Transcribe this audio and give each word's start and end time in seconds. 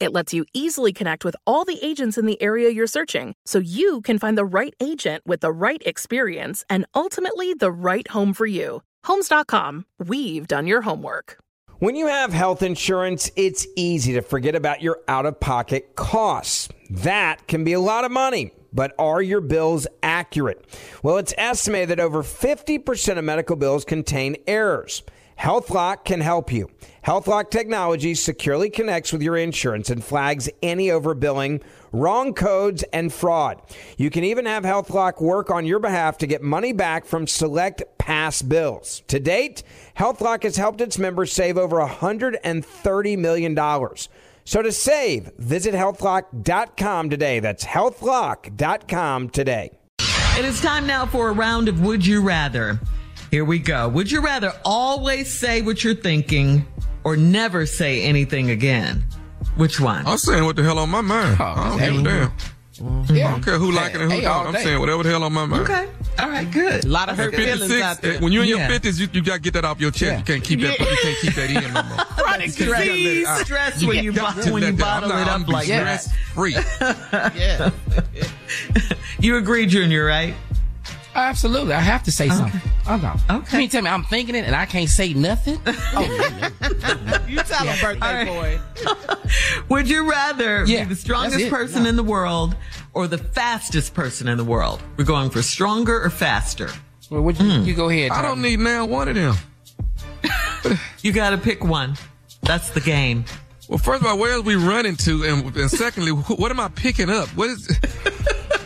It 0.00 0.12
lets 0.12 0.32
you 0.32 0.46
easily 0.54 0.92
connect 0.94 1.24
with 1.24 1.36
all 1.46 1.66
the 1.66 1.78
agents 1.84 2.16
in 2.16 2.24
the 2.24 2.40
area 2.42 2.70
you're 2.70 2.86
searching 2.86 3.34
so 3.44 3.58
you 3.58 4.00
can 4.00 4.18
find 4.18 4.36
the 4.36 4.46
right 4.46 4.74
agent 4.80 5.22
with 5.26 5.40
the 5.40 5.52
right 5.52 5.82
experience 5.84 6.64
and 6.70 6.86
ultimately 6.94 7.52
the 7.52 7.70
right 7.70 8.08
home 8.08 8.32
for 8.32 8.46
you. 8.46 8.82
Homes.com, 9.04 9.84
we've 9.98 10.48
done 10.48 10.66
your 10.66 10.80
homework. 10.80 11.36
When 11.80 11.96
you 11.96 12.06
have 12.06 12.32
health 12.32 12.62
insurance, 12.62 13.30
it's 13.36 13.66
easy 13.76 14.14
to 14.14 14.22
forget 14.22 14.54
about 14.54 14.82
your 14.82 15.00
out 15.06 15.26
of 15.26 15.38
pocket 15.38 15.96
costs. 15.96 16.68
That 16.90 17.46
can 17.46 17.64
be 17.64 17.74
a 17.74 17.80
lot 17.80 18.04
of 18.04 18.10
money. 18.10 18.52
But 18.72 18.94
are 18.98 19.20
your 19.20 19.40
bills 19.40 19.86
accurate? 20.02 20.64
Well, 21.02 21.16
it's 21.18 21.34
estimated 21.36 21.88
that 21.90 22.00
over 22.00 22.22
50% 22.22 23.18
of 23.18 23.24
medical 23.24 23.56
bills 23.56 23.84
contain 23.84 24.36
errors. 24.46 25.02
HealthLock 25.40 26.04
can 26.04 26.20
help 26.20 26.52
you. 26.52 26.70
HealthLock 27.06 27.50
technology 27.50 28.14
securely 28.14 28.68
connects 28.68 29.10
with 29.10 29.22
your 29.22 29.38
insurance 29.38 29.88
and 29.88 30.04
flags 30.04 30.50
any 30.62 30.88
overbilling, 30.88 31.62
wrong 31.92 32.34
codes, 32.34 32.84
and 32.92 33.10
fraud. 33.10 33.62
You 33.96 34.10
can 34.10 34.22
even 34.22 34.44
have 34.44 34.64
HealthLock 34.64 35.22
work 35.22 35.50
on 35.50 35.64
your 35.64 35.78
behalf 35.78 36.18
to 36.18 36.26
get 36.26 36.42
money 36.42 36.74
back 36.74 37.06
from 37.06 37.26
select 37.26 37.82
past 37.96 38.50
bills. 38.50 39.02
To 39.08 39.18
date, 39.18 39.62
HealthLock 39.98 40.42
has 40.42 40.56
helped 40.56 40.82
its 40.82 40.98
members 40.98 41.32
save 41.32 41.56
over 41.56 41.78
$130 41.78 43.18
million. 43.18 43.56
So 44.44 44.60
to 44.62 44.72
save, 44.72 45.30
visit 45.38 45.74
healthlock.com 45.74 47.08
today. 47.08 47.40
That's 47.40 47.64
healthlock.com 47.64 49.30
today. 49.30 49.70
It 50.38 50.44
is 50.44 50.60
time 50.60 50.86
now 50.86 51.06
for 51.06 51.30
a 51.30 51.32
round 51.32 51.68
of 51.68 51.80
Would 51.80 52.06
You 52.06 52.20
Rather. 52.20 52.78
Here 53.30 53.44
we 53.44 53.58
go. 53.58 53.88
Would 53.88 54.10
you 54.10 54.20
rather 54.22 54.52
always 54.64 55.32
say 55.32 55.62
what 55.62 55.84
you're 55.84 55.94
thinking 55.94 56.66
or 57.04 57.16
never 57.16 57.64
say 57.66 58.02
anything 58.02 58.50
again? 58.50 59.04
Which 59.56 59.78
one? 59.80 60.06
I'm 60.06 60.18
saying 60.18 60.44
what 60.44 60.56
the 60.56 60.62
hell 60.62 60.78
on 60.78 60.90
my 60.90 61.00
mind. 61.00 61.36
Oh, 61.40 61.44
I 61.44 61.68
don't 61.78 61.78
give 61.78 62.00
a 62.00 62.02
damn. 62.02 62.32
Yeah. 63.14 63.28
I 63.28 63.30
don't 63.32 63.44
care 63.44 63.58
who 63.58 63.72
like 63.72 63.94
it 63.94 64.00
and 64.00 64.10
who 64.10 64.18
Hey, 64.18 64.24
don't. 64.24 64.46
I'm 64.48 64.52
day. 64.54 64.64
saying 64.64 64.80
whatever 64.80 65.02
the 65.02 65.10
hell 65.10 65.22
on 65.22 65.32
my 65.34 65.44
mind. 65.44 65.62
Okay. 65.62 65.88
All 66.18 66.28
right, 66.30 66.50
good. 66.50 66.84
A 66.84 66.88
lot 66.88 67.08
of 67.10 67.16
hurt 67.18 67.34
feelings 67.34 67.70
out 67.80 68.00
there. 68.00 68.14
eh, 68.14 68.18
when 68.20 68.32
you're 68.32 68.42
in 68.42 68.48
Yeah. 68.48 68.68
your 68.70 68.78
50s, 68.80 68.98
you, 68.98 69.08
you 69.12 69.22
got 69.22 69.34
to 69.34 69.40
get 69.40 69.52
that 69.52 69.64
off 69.66 69.80
your 69.80 69.90
chest. 69.90 70.02
Yeah. 70.02 70.18
You 70.18 70.24
can't 70.24 70.42
keep 70.44 70.60
that. 70.62 70.78
You 70.78 70.86
can't 71.02 71.18
keep 71.18 71.34
that 71.34 71.50
in 71.50 71.74
no 71.74 71.82
more. 71.82 71.96
Chronic 72.16 72.50
Stress, 72.50 72.84
disease. 72.86 73.28
stress 73.40 73.84
when 73.84 74.02
you, 74.02 74.12
got 74.12 74.36
when 74.36 74.46
you 74.46 74.52
let 74.70 74.76
that- 74.78 75.02
I'm 75.02 75.08
bottle 75.08 75.18
it 75.18 75.28
up 75.28 75.48
like 75.48 75.68
that. 75.68 76.00
stress 76.00 76.16
free. 76.34 76.56
Yeah. 77.38 77.70
You 79.20 79.36
agree, 79.36 79.66
Junior, 79.66 80.06
right? 80.06 80.34
Absolutely. 81.14 81.74
I 81.74 81.80
have 81.80 82.02
to 82.04 82.12
say 82.12 82.28
something. 82.30 82.60
Oh, 82.90 82.96
no. 82.96 83.36
Okay. 83.36 83.52
You 83.52 83.58
mean 83.58 83.68
tell 83.68 83.82
me 83.82 83.88
I'm 83.88 84.02
thinking 84.02 84.34
it 84.34 84.44
and 84.46 84.56
I 84.56 84.66
can't 84.66 84.88
say 84.88 85.12
nothing? 85.14 85.60
Oh, 85.92 86.50
no, 86.50 87.26
You 87.28 87.36
tell 87.38 87.64
him, 87.64 87.78
birthday 87.80 88.24
boy. 88.24 88.60
Would 89.68 89.88
you 89.88 90.10
rather 90.10 90.64
Yeah, 90.64 90.82
be 90.84 90.90
the 90.90 90.96
strongest 90.96 91.34
that's 91.34 91.44
it. 91.44 91.50
person 91.50 91.86
in 91.86 91.94
the 91.94 92.02
world 92.02 92.56
or 92.92 93.06
the 93.06 93.18
fastest 93.18 93.94
person 93.94 94.26
in 94.26 94.36
the 94.36 94.44
world? 94.44 94.82
We're 94.96 95.04
going 95.04 95.30
for 95.30 95.40
stronger 95.42 96.02
or 96.02 96.10
faster. 96.10 96.68
Well, 97.10 97.22
would 97.22 97.38
you, 97.40 97.60
hmm. 97.60 97.62
you 97.64 97.74
go 97.74 97.88
ahead. 97.88 98.10
I 98.10 98.22
don't 98.22 98.42
need 98.42 98.58
now 98.60 98.86
one 98.86 99.08
of 99.08 99.14
them. 99.14 99.36
You 101.02 101.12
got 101.12 101.30
to 101.30 101.38
pick 101.38 101.64
one. 101.64 101.96
That's 102.42 102.70
the 102.70 102.80
game. 102.80 103.24
Well, 103.68 103.78
first 103.78 104.02
of 104.02 104.08
all, 104.08 104.18
where 104.18 104.34
are 104.36 104.40
we 104.40 104.56
running 104.56 104.96
to? 104.96 105.24
And, 105.24 105.56
and 105.56 105.70
secondly, 105.70 106.10
what 106.10 106.50
am 106.50 106.58
I 106.58 106.68
picking 106.68 107.08
up? 107.08 107.28
What 107.30 107.50
is. 107.50 107.66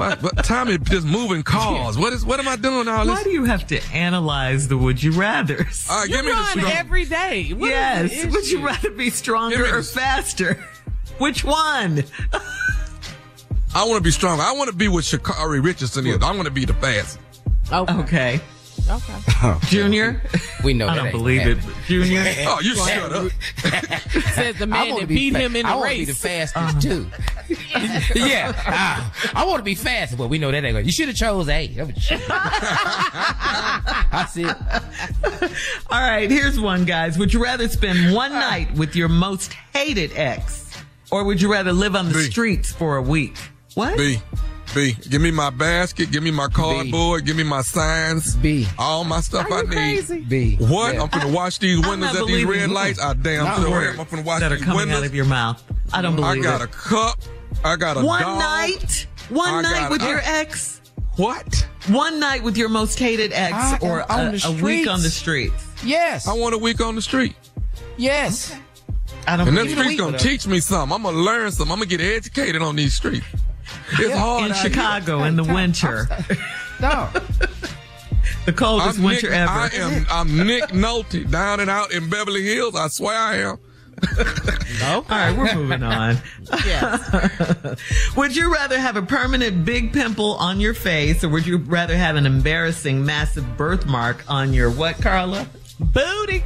What, 0.00 0.22
what, 0.22 0.44
Tommy 0.44 0.78
just 0.78 1.06
moving 1.06 1.42
cars. 1.42 1.98
What 1.98 2.14
is? 2.14 2.24
What 2.24 2.40
am 2.40 2.48
I 2.48 2.56
doing 2.56 2.88
all 2.88 3.04
this? 3.04 3.14
Why 3.14 3.22
do 3.22 3.30
you 3.30 3.44
have 3.44 3.66
to 3.66 3.82
analyze 3.92 4.66
the 4.66 4.78
would 4.78 5.02
you 5.02 5.12
rather's? 5.12 5.86
All 5.90 5.98
right, 5.98 6.08
You 6.08 6.16
give 6.16 6.24
me 6.24 6.30
the 6.30 6.36
run 6.38 6.58
strong. 6.58 6.72
every 6.72 7.04
day. 7.04 7.50
What 7.52 7.70
is 7.70 8.12
yes. 8.16 8.32
Would 8.32 8.50
you 8.50 8.64
rather 8.64 8.90
be 8.90 9.10
stronger 9.10 9.64
or 9.66 9.76
this. 9.78 9.92
faster? 9.92 10.54
Which 11.18 11.44
one? 11.44 12.02
I 13.74 13.84
want 13.84 13.96
to 13.98 14.00
be 14.00 14.10
strong. 14.10 14.40
I 14.40 14.52
want 14.52 14.70
to 14.70 14.74
be 14.76 14.88
what 14.88 15.04
Sha'Carri 15.04 15.62
Richardson 15.62 16.06
is. 16.06 16.22
I 16.22 16.30
want 16.32 16.46
to 16.46 16.50
be 16.50 16.64
the 16.64 16.74
fast. 16.74 17.18
Okay. 17.70 17.92
Okay. 17.92 18.40
Okay. 18.90 19.56
Junior? 19.68 20.20
We 20.64 20.74
know 20.74 20.88
I 20.88 20.96
that 20.96 21.02
don't 21.04 21.12
believe 21.12 21.46
it. 21.46 21.58
happening. 21.58 21.76
Junior? 21.86 22.24
Oh, 22.48 22.60
you 22.60 22.74
shut 22.74 23.12
up. 23.12 23.32
Says 24.34 24.56
the 24.58 24.66
man 24.66 24.88
wanna 24.90 25.00
that 25.02 25.08
beat 25.08 25.32
fa- 25.32 25.38
him 25.40 25.54
in 25.56 25.64
the 25.64 25.68
I 25.68 25.72
the 25.74 25.78
wanna 25.78 25.90
be 25.94 26.04
the 26.06 26.12
race. 26.12 26.52
fastest 26.52 26.82
too. 26.82 27.06
yeah, 28.14 28.52
ah, 28.66 29.12
I 29.34 29.44
want 29.44 29.58
to 29.58 29.62
be 29.64 29.74
fast, 29.74 30.16
but 30.18 30.28
we 30.28 30.38
know 30.38 30.50
that 30.50 30.64
ain't 30.64 30.72
going. 30.74 30.84
You 30.86 30.92
should 30.92 31.08
have 31.08 31.16
chose 31.16 31.48
A. 31.48 31.66
That 31.68 31.86
was 31.94 32.02
shit. 32.02 32.20
I 32.28 34.26
see 34.30 34.44
it. 34.44 34.56
All 35.90 36.00
right, 36.00 36.30
here's 36.30 36.58
one, 36.60 36.84
guys. 36.84 37.18
Would 37.18 37.32
you 37.32 37.42
rather 37.42 37.68
spend 37.68 38.14
one 38.14 38.32
night 38.32 38.72
with 38.74 38.94
your 38.96 39.08
most 39.08 39.52
hated 39.74 40.12
ex, 40.16 40.70
or 41.10 41.24
would 41.24 41.40
you 41.40 41.50
rather 41.50 41.72
live 41.72 41.94
on 41.96 42.08
the 42.08 42.14
B. 42.14 42.22
streets 42.30 42.72
for 42.72 42.96
a 42.96 43.02
week? 43.02 43.36
What? 43.74 43.96
B, 43.96 44.18
B, 44.74 44.96
give 45.08 45.20
me 45.20 45.30
my 45.32 45.50
basket, 45.50 46.10
give 46.12 46.22
me 46.22 46.30
my 46.30 46.46
cardboard, 46.46 47.24
give 47.26 47.36
me 47.36 47.42
my 47.42 47.60
signs, 47.62 48.36
B. 48.36 48.68
all 48.78 49.02
my 49.04 49.20
stuff 49.20 49.50
Are 49.50 49.58
I 49.58 49.62
need. 49.62 49.70
crazy? 49.72 50.20
B. 50.20 50.56
What? 50.56 50.94
Yeah. 50.94 51.02
I'm 51.02 51.08
gonna 51.08 51.28
watch 51.32 51.58
these 51.58 51.84
windows 51.86 52.14
at 52.14 52.26
these 52.26 52.44
red 52.44 52.68
you. 52.68 52.74
lights. 52.74 53.00
I 53.00 53.14
damn 53.14 53.44
Not 53.44 53.56
sure 53.58 53.88
am. 53.90 54.00
I'm 54.00 54.06
finna 54.06 54.24
watch 54.24 54.40
that 54.40 54.52
are 54.52 54.56
these 54.56 54.64
coming 54.64 54.78
windows. 54.78 54.98
out 54.98 55.06
of 55.06 55.14
your 55.14 55.24
mouth. 55.24 55.60
I 55.92 56.02
don't 56.02 56.14
believe 56.14 56.36
it. 56.36 56.40
I 56.40 56.42
got 56.42 56.60
it. 56.60 56.64
a 56.64 56.66
cup. 56.68 57.18
I 57.64 57.74
got 57.76 57.96
a 57.96 58.00
cup. 58.00 58.06
one 58.06 58.22
dog. 58.22 58.38
night, 58.38 59.06
one 59.28 59.54
I 59.54 59.60
night 59.62 59.78
got- 59.80 59.90
with 59.90 60.02
I- 60.02 60.08
your 60.08 60.20
ex, 60.22 60.80
What? 61.16 61.66
one 61.88 62.20
night 62.20 62.44
with 62.44 62.56
your 62.56 62.68
most 62.68 62.96
hated 62.98 63.32
ex, 63.32 63.54
I- 63.54 63.78
or 63.82 64.00
a, 64.08 64.38
a 64.44 64.52
week 64.62 64.86
on 64.88 65.02
the 65.02 65.10
streets. 65.10 65.54
streets. 65.62 65.84
Yes. 65.84 66.28
I 66.28 66.32
want 66.34 66.54
a 66.54 66.58
week 66.58 66.80
on 66.80 66.94
the 66.94 67.02
street. 67.02 67.34
yes. 67.96 68.54
I 69.26 69.36
don't 69.36 69.48
And 69.48 69.56
that 69.56 69.68
street's 69.68 70.00
gonna 70.00 70.16
teach 70.18 70.46
me 70.46 70.60
something. 70.60 70.94
I'm 70.94 71.02
gonna 71.02 71.16
learn 71.18 71.50
something. 71.52 71.70
I'm 71.72 71.78
gonna 71.80 71.86
get 71.90 72.00
educated 72.00 72.62
on 72.62 72.74
these 72.76 72.94
streets. 72.94 73.26
It's 73.92 74.14
hard 74.16 74.50
in. 74.50 74.56
Chicago 74.56 75.24
in 75.24 75.36
the 75.36 75.44
winter, 75.44 76.08
No. 76.80 77.08
the 78.46 78.52
coldest 78.52 78.98
I'm 78.98 79.04
winter 79.04 79.28
Nick, 79.30 79.38
ever. 79.38 79.50
I 79.50 79.68
am. 79.74 80.06
I'm 80.10 80.46
Nick 80.46 80.64
Nolte 80.70 81.30
down 81.30 81.60
and 81.60 81.68
out 81.70 81.92
in 81.92 82.08
Beverly 82.08 82.42
Hills. 82.42 82.74
I 82.74 82.88
swear 82.88 83.16
I 83.16 83.36
am. 83.36 83.58
All 84.84 85.02
right, 85.10 85.36
we're 85.36 85.54
moving 85.54 85.82
on. 85.82 86.16
would 88.16 88.34
you 88.34 88.50
rather 88.52 88.78
have 88.78 88.96
a 88.96 89.02
permanent 89.02 89.64
big 89.66 89.92
pimple 89.92 90.36
on 90.36 90.58
your 90.58 90.72
face, 90.72 91.22
or 91.22 91.28
would 91.28 91.46
you 91.46 91.58
rather 91.58 91.94
have 91.96 92.16
an 92.16 92.24
embarrassing 92.24 93.04
massive 93.04 93.58
birthmark 93.58 94.24
on 94.26 94.54
your 94.54 94.70
what, 94.70 95.00
Carla? 95.02 95.46
Booty. 95.80 96.42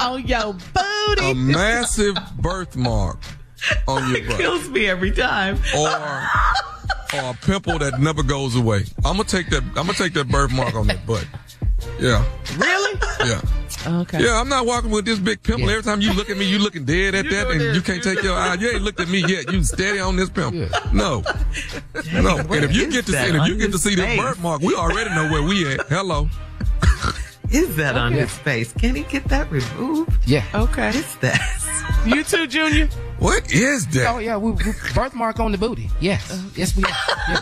on 0.00 0.26
your 0.26 0.52
booty. 0.52 1.30
A 1.30 1.34
massive 1.34 2.16
birthmark 2.40 3.18
on 3.88 4.10
your 4.14 4.26
butt, 4.26 4.38
Kills 4.38 4.68
me 4.68 4.86
every 4.88 5.10
time. 5.10 5.58
or 5.76 5.88
or 7.14 7.30
a 7.30 7.34
pimple 7.42 7.78
that 7.78 7.98
never 8.00 8.22
goes 8.22 8.54
away. 8.56 8.84
I'm 9.04 9.16
gonna 9.16 9.24
take 9.24 9.48
that. 9.50 9.62
I'm 9.76 9.86
gonna 9.86 9.94
take 9.94 10.12
that 10.14 10.28
birthmark 10.28 10.74
on 10.74 10.86
that 10.88 11.06
butt. 11.06 11.26
Yeah. 12.00 12.24
Really? 12.56 13.00
Yeah. 13.20 13.40
Okay. 13.86 14.22
Yeah, 14.22 14.40
I'm 14.40 14.48
not 14.48 14.66
walking 14.66 14.90
with 14.90 15.04
this 15.04 15.18
big 15.18 15.42
pimple. 15.42 15.66
Yeah. 15.66 15.72
Every 15.76 15.82
time 15.84 16.00
you 16.00 16.12
look 16.12 16.28
at 16.28 16.36
me, 16.36 16.44
you 16.44 16.58
looking 16.58 16.84
dead 16.84 17.14
at 17.14 17.24
You 17.24 17.30
that, 17.30 17.50
and 17.50 17.60
this. 17.60 17.76
you 17.76 17.82
can't 17.82 18.02
take 18.02 18.22
your 18.22 18.34
know 18.34 18.34
eye. 18.36 18.54
You 18.54 18.70
ain't 18.70 18.82
looked 18.82 19.00
at 19.00 19.08
me 19.08 19.20
yet. 19.26 19.50
You 19.52 19.62
steady 19.62 20.00
on 20.00 20.16
this 20.16 20.28
pimple. 20.28 20.60
Yeah. 20.60 20.68
No, 20.92 21.22
no. 22.12 22.38
And 22.38 22.64
if 22.64 22.74
you 22.74 22.90
get 22.90 23.06
to 23.06 23.12
see, 23.12 23.18
and 23.18 23.36
if 23.36 23.46
you 23.48 23.56
get 23.56 23.72
to 23.72 23.78
his 23.78 23.78
see 23.78 23.94
this 23.94 24.16
birthmark, 24.18 24.60
we 24.60 24.74
already 24.74 25.10
know 25.10 25.30
where 25.30 25.42
we 25.42 25.66
at. 25.72 25.86
Hello. 25.88 26.28
Is 27.50 27.76
that 27.76 27.96
on 27.96 28.12
his 28.12 28.30
face? 28.30 28.72
Can 28.74 28.94
he 28.94 29.04
get 29.04 29.24
that 29.28 29.50
removed? 29.50 30.12
Yeah. 30.26 30.44
Okay. 30.54 30.90
Is 30.90 31.16
that? 31.16 31.40
You 32.06 32.22
too, 32.22 32.46
Junior. 32.46 32.88
What 33.18 33.52
is 33.52 33.86
that? 33.88 34.14
Oh 34.14 34.18
yeah, 34.18 34.36
we, 34.36 34.52
we 34.52 34.72
birthmark 34.94 35.40
on 35.40 35.52
the 35.52 35.58
booty. 35.58 35.90
Yes, 36.00 36.42
yes 36.54 36.76
we. 36.76 36.84
Yeah. 37.28 37.40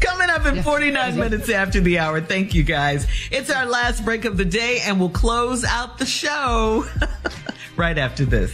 Coming 0.00 0.30
up 0.30 0.46
in 0.46 0.62
49 0.62 1.16
minutes 1.16 1.48
after 1.50 1.80
the 1.80 1.98
hour. 1.98 2.20
Thank 2.20 2.54
you 2.54 2.62
guys. 2.62 3.06
It's 3.30 3.50
our 3.50 3.66
last 3.66 4.04
break 4.04 4.24
of 4.24 4.36
the 4.36 4.44
day 4.44 4.80
and 4.82 4.98
we'll 4.98 5.10
close 5.10 5.64
out 5.64 5.98
the 5.98 6.06
show 6.06 6.86
right 7.76 7.96
after 7.96 8.24
this. 8.24 8.52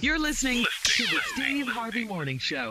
You're 0.00 0.18
listening 0.18 0.64
to 0.84 1.02
the 1.04 1.20
Steve 1.34 1.68
Harvey 1.68 2.04
Morning 2.04 2.38
Show. 2.38 2.70